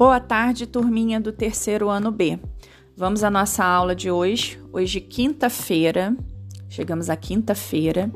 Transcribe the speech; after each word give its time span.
Boa 0.00 0.18
tarde, 0.18 0.66
turminha 0.66 1.20
do 1.20 1.30
terceiro 1.30 1.90
ano 1.90 2.10
B. 2.10 2.38
Vamos 2.96 3.22
à 3.22 3.28
nossa 3.28 3.62
aula 3.62 3.94
de 3.94 4.10
hoje. 4.10 4.58
Hoje, 4.72 4.98
quinta-feira, 4.98 6.16
chegamos 6.70 7.10
à 7.10 7.16
quinta-feira, 7.16 8.10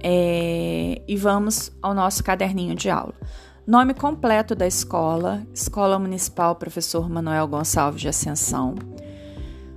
é... 0.00 1.02
e 1.08 1.16
vamos 1.16 1.72
ao 1.82 1.92
nosso 1.92 2.22
caderninho 2.22 2.76
de 2.76 2.88
aula. 2.88 3.14
Nome 3.66 3.94
completo 3.94 4.54
da 4.54 4.64
escola: 4.64 5.44
Escola 5.52 5.98
Municipal 5.98 6.54
Professor 6.54 7.10
Manuel 7.10 7.48
Gonçalves 7.48 8.00
de 8.00 8.08
Ascensão. 8.08 8.76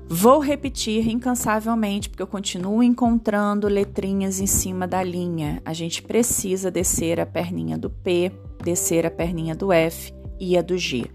Vou 0.08 0.38
repetir 0.38 1.10
incansavelmente, 1.10 2.08
porque 2.08 2.22
eu 2.22 2.28
continuo 2.28 2.84
encontrando 2.84 3.68
letrinhas 3.68 4.40
em 4.40 4.46
cima 4.46 4.88
da 4.88 5.02
linha. 5.02 5.60
A 5.66 5.74
gente 5.74 6.04
precisa 6.04 6.70
descer 6.70 7.20
a 7.20 7.26
perninha 7.26 7.80
do 7.80 7.90
P, 7.90 8.32
descer 8.64 9.08
a 9.08 9.10
perninha 9.10 9.56
do 9.56 9.74
F 9.74 10.14
e 10.42 10.58
a 10.58 10.62
do 10.64 10.76
G. 10.76 11.06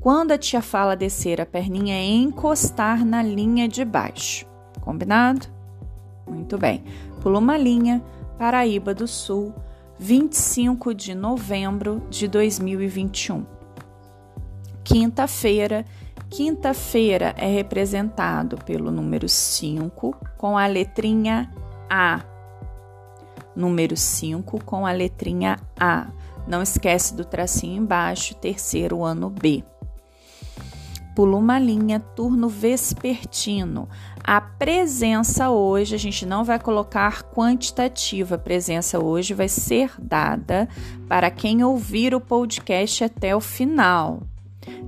Quando 0.00 0.30
a 0.30 0.38
tia 0.38 0.62
fala 0.62 0.94
descer 0.94 1.40
a 1.40 1.46
perninha, 1.46 1.94
é 1.94 2.04
encostar 2.04 3.04
na 3.04 3.20
linha 3.20 3.68
de 3.68 3.84
baixo. 3.84 4.46
Combinado? 4.80 5.46
Muito 6.26 6.56
bem. 6.56 6.84
Pula 7.20 7.38
uma 7.38 7.56
linha, 7.56 8.02
Paraíba 8.38 8.94
do 8.94 9.08
Sul, 9.08 9.52
25 9.98 10.94
de 10.94 11.14
novembro 11.14 12.00
de 12.08 12.28
2021. 12.28 13.44
Quinta-feira. 14.84 15.84
Quinta-feira 16.30 17.34
é 17.36 17.46
representado 17.46 18.56
pelo 18.58 18.90
número 18.90 19.28
5 19.28 20.14
com 20.36 20.56
a 20.56 20.66
letrinha 20.66 21.52
A. 21.90 22.20
Número 23.56 23.96
5 23.96 24.62
com 24.64 24.86
a 24.86 24.92
letrinha 24.92 25.58
A. 25.78 26.06
Não 26.46 26.62
esquece 26.62 27.14
do 27.14 27.24
tracinho 27.24 27.82
embaixo, 27.82 28.34
terceiro 28.34 29.04
ano 29.04 29.28
B. 29.28 29.64
Pula 31.18 31.36
uma 31.36 31.58
linha, 31.58 31.98
turno 31.98 32.48
vespertino. 32.48 33.88
A 34.22 34.40
presença 34.40 35.50
hoje, 35.50 35.96
a 35.96 35.98
gente 35.98 36.24
não 36.24 36.44
vai 36.44 36.60
colocar 36.60 37.24
quantitativa, 37.24 38.36
a 38.36 38.38
presença 38.38 39.00
hoje 39.00 39.34
vai 39.34 39.48
ser 39.48 39.90
dada 40.00 40.68
para 41.08 41.28
quem 41.28 41.64
ouvir 41.64 42.14
o 42.14 42.20
podcast 42.20 43.02
até 43.02 43.34
o 43.34 43.40
final. 43.40 44.22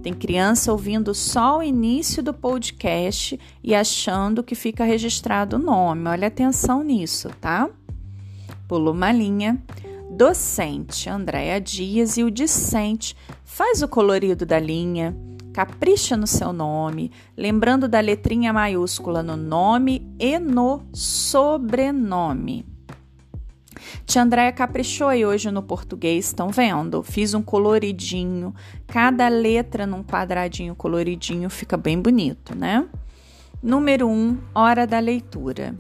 Tem 0.04 0.14
criança 0.14 0.70
ouvindo 0.70 1.12
só 1.16 1.58
o 1.58 1.64
início 1.64 2.22
do 2.22 2.32
podcast 2.32 3.36
e 3.60 3.74
achando 3.74 4.44
que 4.44 4.54
fica 4.54 4.84
registrado 4.84 5.56
o 5.56 5.58
nome. 5.58 6.08
Olha 6.08 6.28
atenção 6.28 6.84
nisso, 6.84 7.28
tá? 7.40 7.68
Pula 8.68 8.92
uma 8.92 9.10
linha 9.10 9.60
docente 10.12 11.10
Andréa 11.10 11.60
Dias 11.60 12.16
e 12.18 12.22
o 12.22 12.30
discente 12.30 13.16
faz 13.44 13.82
o 13.82 13.88
colorido 13.88 14.46
da 14.46 14.60
linha, 14.60 15.16
capricha 15.60 16.16
no 16.16 16.26
seu 16.26 16.54
nome, 16.54 17.12
lembrando 17.36 17.86
da 17.86 18.00
letrinha 18.00 18.50
maiúscula 18.50 19.22
no 19.22 19.36
nome 19.36 20.10
e 20.18 20.38
no 20.38 20.82
sobrenome. 20.90 22.64
Tia 24.06 24.22
Andréia 24.22 24.52
caprichou 24.52 25.08
aí 25.08 25.26
hoje 25.26 25.50
no 25.50 25.62
português, 25.62 26.26
estão 26.26 26.48
vendo? 26.48 27.02
Fiz 27.02 27.34
um 27.34 27.42
coloridinho, 27.42 28.54
cada 28.86 29.28
letra 29.28 29.86
num 29.86 30.02
quadradinho 30.02 30.74
coloridinho, 30.74 31.50
fica 31.50 31.76
bem 31.76 32.00
bonito, 32.00 32.56
né? 32.56 32.88
Número 33.62 34.08
1, 34.08 34.10
um, 34.10 34.38
hora 34.54 34.86
da 34.86 34.98
leitura. 34.98 35.74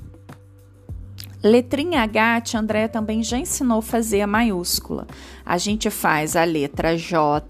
Letrinha 1.42 2.02
H, 2.02 2.40
tia 2.42 2.60
Andréia 2.60 2.86
também 2.86 3.22
já 3.22 3.38
ensinou 3.38 3.78
a 3.78 3.82
fazer 3.82 4.20
a 4.20 4.26
maiúscula. 4.26 5.06
A 5.42 5.56
gente 5.56 5.88
faz 5.88 6.36
a 6.36 6.44
letra 6.44 6.98
J 6.98 7.40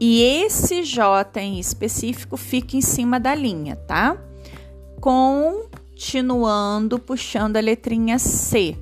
e 0.00 0.22
esse 0.22 0.82
J 0.82 1.40
em 1.40 1.58
específico 1.58 2.36
fica 2.36 2.76
em 2.76 2.80
cima 2.80 3.20
da 3.20 3.34
linha, 3.34 3.76
tá? 3.76 4.16
Continuando 5.00 6.98
puxando 6.98 7.56
a 7.56 7.60
letrinha 7.60 8.18
C. 8.18 8.76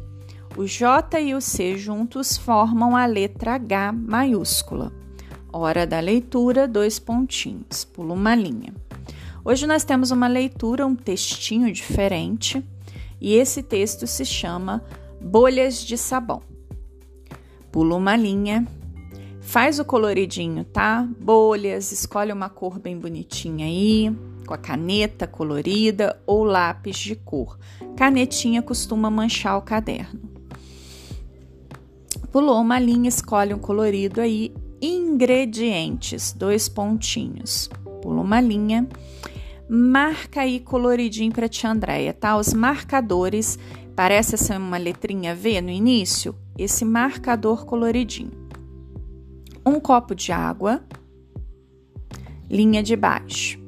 O 0.57 0.67
J 0.67 1.21
e 1.21 1.35
o 1.35 1.41
C 1.41 1.77
juntos 1.77 2.37
formam 2.37 2.97
a 2.97 3.07
letra 3.07 3.55
H 3.55 3.93
maiúscula. 3.93 4.93
Hora 5.53 5.87
da 5.87 6.01
leitura, 6.01 6.67
dois 6.67 6.99
pontinhos, 6.99 7.85
pula 7.85 8.15
uma 8.15 8.35
linha. 8.35 8.75
Hoje 9.45 9.67
nós 9.67 9.85
temos 9.85 10.11
uma 10.11 10.29
leitura, 10.29 10.87
um 10.87 10.95
textinho 10.95 11.73
diferente 11.73 12.65
e 13.21 13.35
esse 13.35 13.63
texto 13.63 14.07
se 14.07 14.25
chama 14.25 14.83
Bolhas 15.21 15.83
de 15.83 15.97
Sabão. 15.97 16.43
Pula 17.71 17.97
uma 17.97 18.17
linha, 18.17 18.67
faz 19.43 19.79
o 19.79 19.85
coloridinho, 19.85 20.65
tá? 20.65 21.07
Bolhas, 21.21 21.93
escolhe 21.93 22.33
uma 22.33 22.49
cor 22.49 22.79
bem 22.79 22.99
bonitinha 22.99 23.67
aí, 23.67 24.17
com 24.47 24.55
a 24.55 24.59
caneta 24.59 25.27
colorida 25.27 26.19
ou 26.27 26.43
lápis 26.45 26.97
de 26.97 27.15
cor. 27.15 27.59
Canetinha 27.97 28.63
costuma 28.63 29.11
manchar 29.11 29.59
o 29.59 29.63
caderno. 29.63 30.21
Pulou 32.31 32.59
uma 32.59 32.79
linha, 32.79 33.11
escolhe 33.11 33.53
um 33.53 33.59
colorido 33.59 34.23
aí. 34.23 34.55
Ingredientes, 34.81 36.33
dois 36.33 36.69
pontinhos. 36.69 37.69
Pula 38.01 38.23
uma 38.23 38.41
linha 38.41 38.89
marca 39.75 40.43
aí 40.43 40.61
coloridinho 40.61 41.33
para 41.33 41.49
tia 41.49 41.71
Andréia, 41.71 42.13
tá? 42.13 42.37
Os 42.37 42.53
marcadores, 42.53 43.59
parece 43.97 44.37
ser 44.37 44.59
uma 44.59 44.77
letrinha 44.77 45.35
V 45.35 45.63
no 45.63 45.71
início, 45.71 46.35
esse 46.59 46.85
marcador 46.85 47.65
coloridinho. 47.65 48.42
Um 49.65 49.79
copo 49.79 50.15
de 50.15 50.33
água, 50.33 50.83
linha 52.51 52.83
de 52.83 52.97
baixo. 52.97 53.61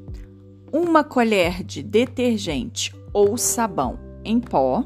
Uma 0.72 1.04
colher 1.04 1.62
de 1.62 1.82
detergente 1.82 2.94
ou 3.12 3.36
sabão 3.36 3.98
em 4.24 4.40
pó. 4.40 4.84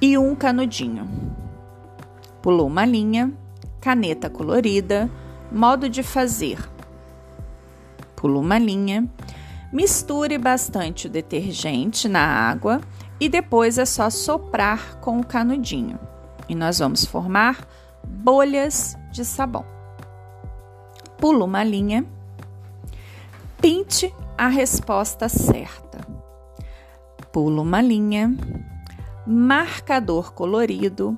E 0.00 0.16
um 0.16 0.34
canudinho. 0.34 1.08
Pulou 2.40 2.68
uma 2.68 2.84
linha, 2.84 3.32
caneta 3.80 4.30
colorida, 4.30 5.10
modo 5.52 5.88
de 5.88 6.02
fazer 6.02 6.58
pula 8.20 8.38
uma 8.38 8.58
linha, 8.58 9.08
misture 9.72 10.36
bastante 10.36 11.06
o 11.06 11.10
detergente 11.10 12.06
na 12.06 12.20
água 12.20 12.82
e 13.18 13.30
depois 13.30 13.78
é 13.78 13.86
só 13.86 14.10
soprar 14.10 15.00
com 15.00 15.18
o 15.18 15.26
canudinho. 15.26 15.98
E 16.50 16.54
nós 16.56 16.80
vamos 16.80 17.04
formar 17.04 17.64
bolhas 18.04 18.98
de 19.12 19.24
sabão. 19.24 19.64
Pula 21.16 21.44
uma 21.44 21.62
linha, 21.62 22.04
pinte 23.62 24.12
a 24.36 24.48
resposta 24.48 25.28
certa. 25.28 26.00
Pula 27.32 27.62
uma 27.62 27.80
linha, 27.80 28.36
marcador 29.24 30.32
colorido. 30.32 31.16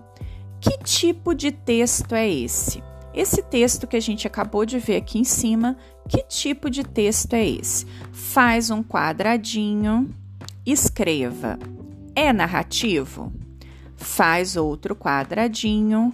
Que 0.60 0.76
tipo 0.76 1.34
de 1.34 1.50
texto 1.50 2.14
é 2.14 2.28
esse? 2.28 2.84
Esse 3.14 3.42
texto 3.42 3.86
que 3.86 3.96
a 3.96 4.00
gente 4.00 4.26
acabou 4.26 4.66
de 4.66 4.78
ver 4.78 4.96
aqui 4.96 5.18
em 5.18 5.24
cima, 5.24 5.78
que 6.06 6.22
tipo 6.24 6.68
de 6.68 6.84
texto 6.84 7.32
é 7.32 7.48
esse? 7.48 7.86
Faz 8.12 8.70
um 8.70 8.82
quadradinho, 8.82 10.10
escreva. 10.66 11.58
É 12.14 12.34
narrativo? 12.34 13.32
Faz 14.02 14.56
outro 14.56 14.94
quadradinho. 14.94 16.12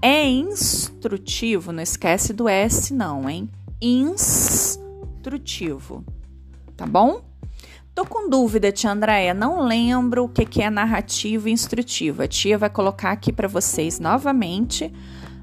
É 0.00 0.28
instrutivo? 0.28 1.72
Não 1.72 1.82
esquece 1.82 2.32
do 2.32 2.48
S, 2.48 2.92
não, 2.92 3.28
hein? 3.28 3.50
Instrutivo. 3.80 4.84
Tá 6.76 6.86
bom? 6.86 7.22
Tô 7.94 8.04
com 8.04 8.28
dúvida, 8.28 8.70
tia 8.72 8.90
Andréia, 8.90 9.32
não 9.32 9.62
lembro 9.62 10.24
o 10.24 10.28
que 10.28 10.60
é 10.60 10.68
narrativo 10.68 11.48
e 11.48 11.52
instrutivo. 11.52 12.22
A 12.22 12.28
tia 12.28 12.58
vai 12.58 12.68
colocar 12.68 13.12
aqui 13.12 13.32
para 13.32 13.46
vocês 13.46 14.00
novamente 14.00 14.92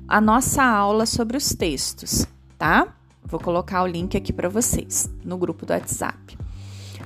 a 0.07 0.19
nossa 0.19 0.61
aula 0.61 1.05
sobre 1.05 1.37
os 1.37 1.55
textos, 1.55 2.27
tá? 2.57 2.93
Vou 3.23 3.39
colocar 3.39 3.83
o 3.83 3.87
link 3.87 4.17
aqui 4.17 4.33
para 4.33 4.49
vocês 4.49 5.09
no 5.23 5.37
grupo 5.37 5.65
do 5.65 5.71
WhatsApp. 5.71 6.37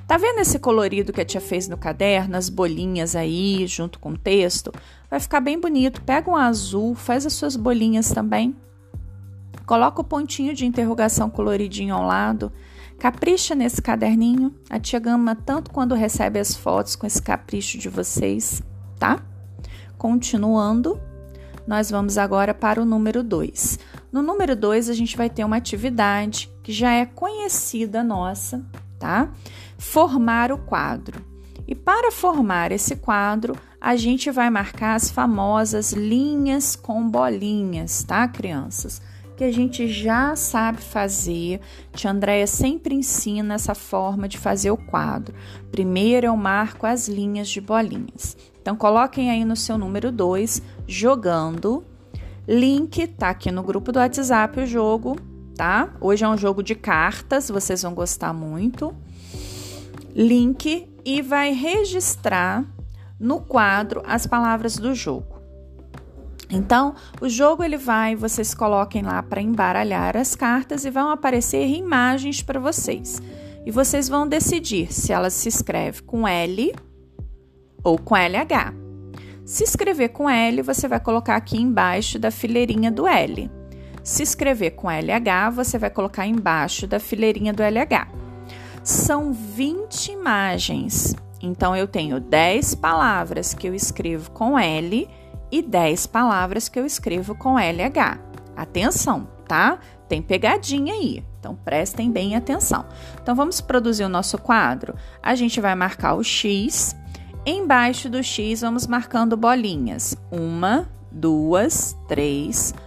Tá 0.08 0.18
vendo 0.18 0.40
esse 0.40 0.60
colorido 0.60 1.12
que 1.12 1.22
a 1.22 1.26
tia 1.26 1.42
fez 1.42 1.68
no 1.68 1.78
caderno, 1.78 2.38
as 2.38 2.48
bolinhas 2.48 3.16
aí 3.16 3.66
junto 3.66 3.98
com 3.98 4.12
o 4.12 4.18
texto? 4.18 4.72
Vai 5.10 5.20
ficar 5.20 5.40
bem 5.40 5.60
bonito. 5.60 6.02
Pega 6.04 6.30
um 6.30 6.36
azul, 6.36 6.94
faz 6.94 7.26
as 7.26 7.34
suas 7.34 7.56
bolinhas 7.56 8.12
também. 8.12 8.56
Coloca 9.66 10.02
o 10.02 10.04
pontinho 10.04 10.54
de 10.54 10.64
interrogação 10.64 11.28
coloridinho 11.28 11.96
ao 11.96 12.04
lado. 12.04 12.52
Capricha 13.00 13.56
nesse 13.56 13.82
caderninho. 13.82 14.54
A 14.70 14.80
tia 14.80 15.00
gama 15.00 15.36
tanto 15.36 15.72
quando 15.72 15.96
recebe 15.96 16.40
as 16.40 16.56
fotos 16.56 16.96
com 16.96 17.08
esse 17.08 17.22
capricho 17.22 17.80
de 17.80 17.90
vocês, 17.90 18.62
tá? 19.00 19.24
Continuando, 19.98 21.00
nós 21.66 21.90
vamos 21.90 22.20
agora 22.20 22.54
para 22.54 22.80
o 22.80 22.86
número 22.86 23.24
2. 23.24 23.80
No 24.12 24.22
número 24.22 24.56
2, 24.56 24.88
a 24.88 24.94
gente 24.94 25.18
vai 25.18 25.32
ter 25.32 25.44
uma 25.44 25.58
atividade 25.58 26.52
que 26.62 26.72
já 26.72 26.92
é 26.94 27.08
conhecida 27.08 28.04
nossa, 28.04 28.64
tá? 29.00 29.30
Formar 29.78 30.52
o 30.52 30.58
quadro. 30.58 31.36
E 31.68 31.74
para 31.74 32.12
formar 32.12 32.72
esse 32.72 32.96
quadro, 32.96 33.56
a 33.82 33.96
gente 33.96 34.30
vai 34.30 34.50
marcar 34.50 34.96
as 34.96 35.10
famosas 35.10 35.94
linhas 35.94 36.76
com 36.76 37.08
bolinhas, 37.10 38.04
tá, 38.04 38.28
crianças? 38.28 39.02
Que 39.36 39.44
a 39.44 39.52
gente 39.52 39.88
já 39.88 40.36
sabe 40.36 40.82
fazer. 40.82 41.60
Tia 41.94 42.12
Andréia 42.12 42.48
sempre 42.48 42.96
ensina 42.96 43.56
essa 43.56 43.76
forma 43.76 44.28
de 44.28 44.38
fazer 44.38 44.72
o 44.72 44.78
quadro. 44.78 45.36
Primeiro 45.72 46.28
eu 46.28 46.38
marco 46.38 46.86
as 46.86 47.08
linhas 47.08 47.50
de 47.50 47.60
bolinhas. 47.60 48.38
Então 48.62 48.76
coloquem 48.76 49.30
aí 49.30 49.44
no 49.44 49.56
seu 49.56 49.78
número 49.78 50.12
2, 50.12 50.62
jogando. 50.88 51.84
Link 52.48 53.08
tá 53.08 53.30
aqui 53.30 53.52
no 53.52 53.64
grupo 53.64 53.92
do 53.92 54.00
WhatsApp 54.00 54.60
o 54.60 54.68
jogo, 54.68 55.18
tá? 55.56 55.90
Hoje 56.00 56.24
é 56.24 56.28
um 56.28 56.38
jogo 56.38 56.62
de 56.62 56.76
cartas, 56.76 57.50
vocês 57.50 57.82
vão 57.82 57.94
gostar 57.94 58.34
muito. 58.34 58.94
Link 60.14 60.88
e 61.04 61.22
vai 61.22 61.54
registrar 61.54 62.66
no 63.20 63.40
quadro 63.40 64.02
as 64.06 64.28
palavras 64.28 64.78
do 64.78 64.94
jogo. 64.94 65.36
Então, 66.50 66.94
o 67.20 67.28
jogo 67.28 67.64
ele 67.64 67.78
vai, 67.78 68.16
vocês 68.16 68.54
coloquem 68.54 69.02
lá 69.02 69.22
para 69.24 69.42
embaralhar 69.42 70.16
as 70.16 70.36
cartas 70.36 70.86
e 70.86 70.92
vão 70.92 71.10
aparecer 71.10 71.68
imagens 71.68 72.42
para 72.42 72.60
vocês. 72.60 73.22
E 73.66 73.72
vocês 73.72 74.08
vão 74.08 74.28
decidir 74.28 74.94
se 74.94 75.12
ela 75.12 75.30
se 75.30 75.50
escreve 75.50 76.04
com 76.04 76.28
L 76.28 76.74
ou 77.84 77.98
com 77.98 78.16
LH. 78.16 78.74
Se 79.44 79.64
escrever 79.64 80.10
com 80.10 80.30
L, 80.30 80.62
você 80.62 80.88
vai 80.88 81.00
colocar 81.00 81.36
aqui 81.36 81.58
embaixo 81.58 82.20
da 82.20 82.30
fileirinha 82.30 82.92
do 82.92 83.08
L. 83.08 83.50
Se 84.06 84.24
escrever 84.24 84.72
com 84.72 84.90
LH, 84.90 85.50
você 85.54 85.78
vai 85.78 85.90
colocar 85.90 86.26
embaixo 86.26 86.88
da 86.88 87.00
fileirinha 87.00 87.52
do 87.52 87.62
LH 87.62 88.26
são 88.86 89.34
20 89.34 90.12
imagens. 90.12 91.16
Então 91.42 91.76
eu 91.76 91.88
tenho 91.88 92.20
10 92.20 92.76
palavras 92.76 93.54
que 93.54 93.68
eu 93.68 93.74
escrevo 93.74 94.30
com 94.30 94.58
L 94.58 95.10
e 95.52 95.62
10 95.62 96.06
palavras 96.06 96.70
que 96.70 96.80
eu 96.80 96.86
escrevo 96.86 97.34
com 97.34 97.58
LH. 97.58 98.20
Atenção, 98.56 99.28
tá? 99.48 99.80
Tem 100.08 100.22
pegadinha 100.22 100.94
aí. 100.94 101.26
Então 101.40 101.56
prestem 101.56 102.12
bem 102.12 102.36
atenção. 102.36 102.86
Então 103.20 103.36
vamos 103.36 103.60
produzir 103.60 104.04
o 104.04 104.10
nosso 104.10 104.38
quadro. 104.38 104.94
A 105.22 105.34
gente 105.34 105.60
vai 105.60 105.74
marcar 105.74 106.14
o 106.14 106.24
X. 106.24 106.96
Embaixo 107.44 108.08
do 108.08 108.22
X 108.22 108.62
vamos 108.62 108.86
marcando 108.86 109.36
bolinhas. 109.36 110.16
Uma, 110.32 110.88
duas, 111.12 111.98
três, 112.08 112.72
quatro, 112.72 112.85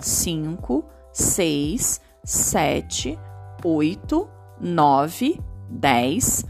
cinco, 0.00 0.84
seis, 1.12 2.00
sete, 2.24 3.18
oito, 3.64 4.28
9, 4.60 5.40
10, 5.70 6.44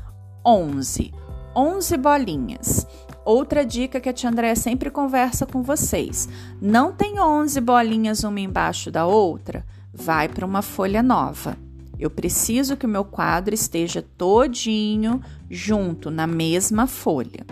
11. 0.44 1.12
11 1.54 1.96
bolinhas. 1.96 2.86
Outra 3.24 3.64
dica 3.64 4.00
que 4.00 4.08
a 4.08 4.12
tia 4.12 4.30
Andréia 4.30 4.56
sempre 4.56 4.90
conversa 4.90 5.46
com 5.46 5.62
vocês: 5.62 6.28
não 6.60 6.92
tem 6.92 7.20
11 7.20 7.60
bolinhas 7.60 8.24
uma 8.24 8.40
embaixo 8.40 8.90
da 8.90 9.06
outra? 9.06 9.64
Vai 9.92 10.28
para 10.28 10.46
uma 10.46 10.62
folha 10.62 11.02
nova. 11.02 11.56
Eu 11.98 12.08
preciso 12.08 12.76
que 12.76 12.86
o 12.86 12.88
meu 12.88 13.04
quadro 13.04 13.54
esteja 13.54 14.02
todinho 14.16 15.20
junto 15.50 16.10
na 16.10 16.26
mesma 16.26 16.86
folha. 16.86 17.44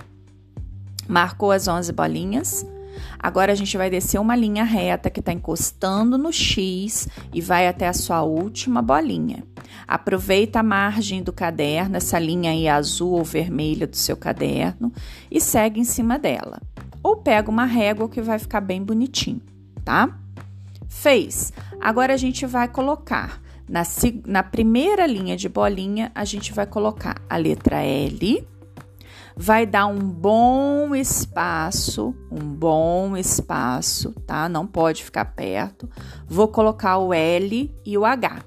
Marcou 1.06 1.52
as 1.52 1.68
11 1.68 1.92
bolinhas? 1.92 2.66
Agora 3.18 3.52
a 3.52 3.54
gente 3.54 3.76
vai 3.76 3.90
descer 3.90 4.20
uma 4.20 4.36
linha 4.36 4.64
reta 4.64 5.10
que 5.10 5.20
está 5.20 5.32
encostando 5.32 6.16
no 6.18 6.32
X 6.32 7.08
e 7.32 7.40
vai 7.40 7.66
até 7.66 7.88
a 7.88 7.92
sua 7.92 8.22
última 8.22 8.80
bolinha. 8.82 9.44
Aproveita 9.86 10.60
a 10.60 10.62
margem 10.62 11.22
do 11.22 11.32
caderno, 11.32 11.96
essa 11.96 12.18
linha 12.18 12.50
aí 12.50 12.68
azul 12.68 13.12
ou 13.12 13.24
vermelha 13.24 13.86
do 13.86 13.96
seu 13.96 14.16
caderno 14.16 14.92
e 15.30 15.40
segue 15.40 15.80
em 15.80 15.84
cima 15.84 16.18
dela. 16.18 16.60
Ou 17.02 17.16
pega 17.16 17.50
uma 17.50 17.64
régua 17.64 18.08
que 18.08 18.20
vai 18.20 18.38
ficar 18.38 18.60
bem 18.60 18.82
bonitinho, 18.82 19.40
tá? 19.84 20.18
Fez. 20.88 21.52
Agora 21.80 22.14
a 22.14 22.16
gente 22.16 22.44
vai 22.44 22.68
colocar 22.68 23.40
na, 23.68 23.82
na 24.26 24.42
primeira 24.42 25.06
linha 25.06 25.36
de 25.36 25.48
bolinha, 25.48 26.10
a 26.14 26.24
gente 26.24 26.52
vai 26.52 26.66
colocar 26.66 27.20
a 27.28 27.36
letra 27.36 27.82
L 27.82 28.46
vai 29.40 29.64
dar 29.64 29.86
um 29.86 30.00
bom 30.00 30.96
espaço, 30.96 32.12
um 32.28 32.40
bom 32.40 33.16
espaço, 33.16 34.12
tá? 34.26 34.48
Não 34.48 34.66
pode 34.66 35.04
ficar 35.04 35.26
perto. 35.26 35.88
Vou 36.26 36.48
colocar 36.48 36.98
o 36.98 37.14
L 37.14 37.72
e 37.86 37.96
o 37.96 38.04
H. 38.04 38.42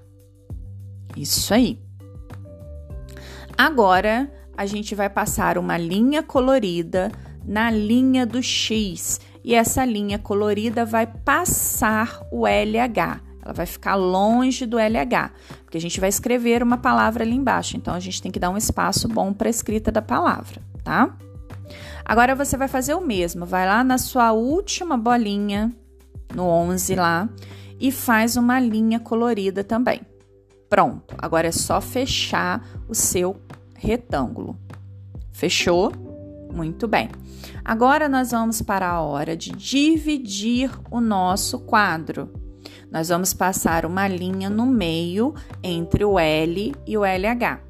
Isso 1.16 1.54
aí. 1.54 1.80
Agora 3.58 4.30
a 4.58 4.66
gente 4.66 4.94
vai 4.94 5.10
passar 5.10 5.58
uma 5.58 5.78
linha 5.78 6.22
colorida 6.22 7.10
na 7.46 7.72
linha 7.72 8.26
do 8.26 8.44
X 8.44 9.18
e 9.46 9.56
essa 9.56 9.86
linha 9.86 10.20
colorida 10.20 10.84
vai 10.84 11.08
passar 11.08 12.22
o 12.30 12.46
LH. 12.46 13.22
Ela 13.44 13.54
vai 13.54 13.66
ficar 13.66 13.96
longe 13.96 14.66
do 14.66 14.78
LH, 14.78 15.32
porque 15.64 15.78
a 15.78 15.82
gente 15.82 16.02
vai 16.02 16.10
escrever 16.10 16.62
uma 16.62 16.78
palavra 16.78 17.24
ali 17.24 17.34
embaixo, 17.34 17.76
então 17.76 17.94
a 17.94 18.00
gente 18.00 18.22
tem 18.22 18.32
que 18.32 18.40
dar 18.40 18.52
um 18.52 18.58
espaço 18.58 19.08
bom 19.08 19.34
para 19.34 19.48
a 19.48 19.50
escrita 19.50 19.92
da 19.92 20.02
palavra 20.02 20.62
tá? 20.84 21.16
Agora 22.04 22.36
você 22.36 22.58
vai 22.58 22.68
fazer 22.68 22.94
o 22.94 23.02
mesmo, 23.02 23.46
vai 23.46 23.66
lá 23.66 23.84
na 23.84 23.98
sua 23.98 24.32
última 24.32 24.98
bolinha, 24.98 25.72
no 26.36 26.44
11 26.44 26.96
lá, 26.96 27.30
e 27.80 27.92
faz 27.92 28.36
uma 28.36 28.60
linha 28.60 29.00
colorida 29.00 29.64
também. 29.64 30.02
Pronto, 30.70 31.16
agora 31.18 31.48
é 31.48 31.52
só 31.52 31.82
fechar 31.82 32.66
o 32.88 32.96
seu 32.96 33.36
retângulo. 33.76 34.58
Fechou? 35.32 35.92
Muito 36.54 36.88
bem. 36.88 37.10
Agora 37.64 38.10
nós 38.10 38.32
vamos 38.32 38.62
para 38.62 38.90
a 38.90 39.02
hora 39.02 39.36
de 39.36 39.52
dividir 39.52 40.72
o 40.90 41.00
nosso 41.00 41.60
quadro. 41.60 42.30
Nós 42.92 43.10
vamos 43.10 43.34
passar 43.34 43.86
uma 43.86 44.08
linha 44.08 44.50
no 44.50 44.66
meio 44.66 45.34
entre 45.64 46.04
o 46.04 46.20
L 46.20 46.76
e 46.86 46.98
o 46.98 47.06
LH. 47.06 47.62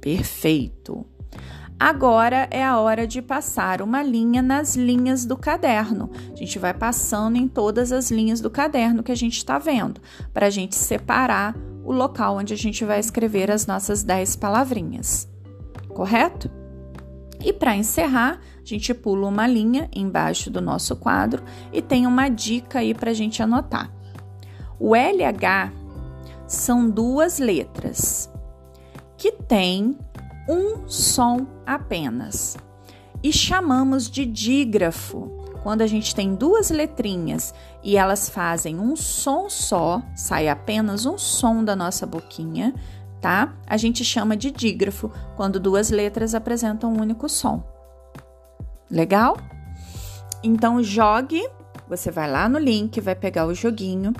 Perfeito. 0.00 1.06
Agora 1.78 2.48
é 2.50 2.64
a 2.64 2.78
hora 2.78 3.06
de 3.06 3.20
passar 3.20 3.82
uma 3.82 4.02
linha 4.02 4.40
nas 4.40 4.76
linhas 4.76 5.26
do 5.26 5.36
caderno. 5.36 6.10
A 6.32 6.36
gente 6.36 6.58
vai 6.58 6.72
passando 6.72 7.36
em 7.36 7.46
todas 7.46 7.92
as 7.92 8.10
linhas 8.10 8.40
do 8.40 8.48
caderno 8.48 9.02
que 9.02 9.12
a 9.12 9.16
gente 9.16 9.36
está 9.36 9.58
vendo, 9.58 10.00
para 10.32 10.46
a 10.46 10.50
gente 10.50 10.74
separar 10.74 11.54
o 11.84 11.92
local 11.92 12.38
onde 12.38 12.54
a 12.54 12.56
gente 12.56 12.82
vai 12.82 12.98
escrever 12.98 13.50
as 13.50 13.66
nossas 13.66 14.02
10 14.02 14.36
palavrinhas. 14.36 15.28
Correto? 15.88 16.50
E 17.44 17.52
para 17.52 17.76
encerrar, 17.76 18.40
a 18.58 18.64
gente 18.64 18.94
pula 18.94 19.28
uma 19.28 19.46
linha 19.46 19.88
embaixo 19.94 20.50
do 20.50 20.62
nosso 20.62 20.96
quadro 20.96 21.44
e 21.70 21.82
tem 21.82 22.06
uma 22.06 22.30
dica 22.30 22.78
aí 22.78 22.94
para 22.94 23.10
a 23.10 23.14
gente 23.14 23.42
anotar. 23.42 23.92
O 24.80 24.96
LH 24.96 25.72
são 26.46 26.88
duas 26.88 27.38
letras 27.38 28.30
que 29.16 29.30
têm 29.30 29.96
um 30.48 30.88
som 30.88 31.46
apenas. 31.64 32.56
E 33.22 33.32
chamamos 33.32 34.10
de 34.10 34.24
dígrafo 34.24 35.30
quando 35.62 35.82
a 35.82 35.86
gente 35.86 36.14
tem 36.14 36.34
duas 36.34 36.70
letrinhas 36.70 37.52
e 37.82 37.96
elas 37.96 38.28
fazem 38.28 38.78
um 38.78 38.94
som 38.94 39.50
só, 39.50 40.00
sai 40.14 40.48
apenas 40.48 41.06
um 41.06 41.18
som 41.18 41.64
da 41.64 41.74
nossa 41.74 42.06
boquinha, 42.06 42.72
tá? 43.20 43.52
A 43.66 43.76
gente 43.76 44.04
chama 44.04 44.36
de 44.36 44.52
dígrafo 44.52 45.10
quando 45.34 45.58
duas 45.58 45.90
letras 45.90 46.34
apresentam 46.34 46.92
um 46.92 47.00
único 47.00 47.28
som. 47.28 47.64
Legal? 48.88 49.36
Então 50.42 50.82
jogue 50.82 51.42
você 51.88 52.10
vai 52.10 52.30
lá 52.30 52.48
no 52.48 52.58
link, 52.58 53.00
vai 53.00 53.14
pegar 53.14 53.46
o 53.46 53.54
joguinho. 53.54 54.12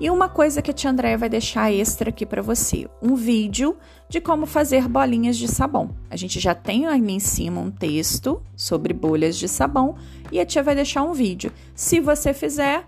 E 0.00 0.10
uma 0.10 0.28
coisa 0.28 0.60
que 0.60 0.70
a 0.70 0.74
tia 0.74 0.90
Andréia 0.90 1.16
vai 1.16 1.28
deixar 1.28 1.72
extra 1.72 2.10
aqui 2.10 2.26
para 2.26 2.42
você: 2.42 2.88
um 3.02 3.14
vídeo 3.14 3.76
de 4.08 4.20
como 4.20 4.46
fazer 4.46 4.86
bolinhas 4.88 5.36
de 5.36 5.48
sabão. 5.48 5.90
A 6.10 6.16
gente 6.16 6.38
já 6.38 6.54
tem 6.54 6.86
ali 6.86 7.12
em 7.12 7.20
cima 7.20 7.60
um 7.60 7.70
texto 7.70 8.42
sobre 8.54 8.92
bolhas 8.92 9.36
de 9.36 9.48
sabão 9.48 9.96
e 10.30 10.38
a 10.38 10.46
tia 10.46 10.62
vai 10.62 10.74
deixar 10.74 11.02
um 11.02 11.12
vídeo. 11.12 11.52
Se 11.74 12.00
você 12.00 12.32
fizer, 12.34 12.86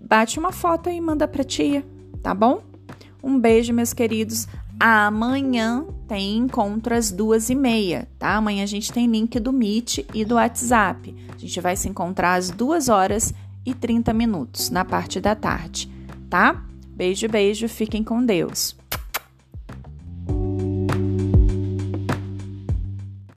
bate 0.00 0.38
uma 0.38 0.52
foto 0.52 0.88
e 0.90 1.00
manda 1.00 1.26
para 1.26 1.44
tia, 1.44 1.84
tá 2.22 2.34
bom? 2.34 2.62
Um 3.22 3.38
beijo, 3.38 3.72
meus 3.72 3.92
queridos. 3.92 4.46
Amanhã 4.78 5.84
tem 6.08 6.38
encontro 6.38 6.94
às 6.94 7.10
duas 7.12 7.50
e 7.50 7.54
meia, 7.54 8.08
tá? 8.18 8.34
Amanhã 8.34 8.62
a 8.62 8.66
gente 8.66 8.90
tem 8.90 9.06
link 9.06 9.38
do 9.38 9.52
Meet 9.52 9.98
e 10.14 10.24
do 10.24 10.36
WhatsApp. 10.36 11.14
A 11.34 11.38
gente 11.38 11.60
vai 11.60 11.76
se 11.76 11.86
encontrar 11.86 12.34
às 12.34 12.50
duas 12.50 12.88
horas 12.88 13.34
e 13.64 13.74
30 13.74 14.12
minutos 14.12 14.70
na 14.70 14.84
parte 14.84 15.20
da 15.20 15.34
tarde, 15.34 15.90
tá? 16.28 16.64
Beijo, 16.88 17.28
beijo, 17.28 17.68
fiquem 17.68 18.02
com 18.04 18.24
Deus. 18.24 18.79